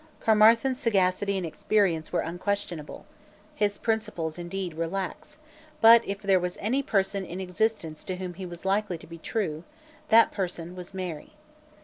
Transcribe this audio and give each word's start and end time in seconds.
Caermarthen's 0.19 0.79
sagacity 0.79 1.37
and 1.37 1.45
experience 1.45 2.11
were 2.11 2.21
unquestionable; 2.21 3.05
his 3.53 3.77
principles, 3.77 4.39
indeed, 4.39 4.73
were 4.73 4.87
lax; 4.87 5.37
but, 5.79 6.01
if 6.07 6.23
there 6.23 6.39
was 6.39 6.57
any 6.59 6.81
person 6.81 7.23
in 7.23 7.39
existence 7.39 8.03
to 8.05 8.15
whom 8.15 8.33
he 8.33 8.45
was 8.47 8.65
likely 8.65 8.97
to 8.97 9.05
be 9.05 9.19
true, 9.19 9.63
that 10.09 10.31
person 10.31 10.75
was 10.75 10.91
Mary. 10.91 11.33